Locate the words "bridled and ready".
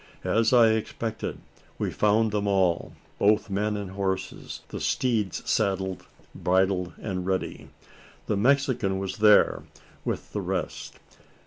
6.33-7.69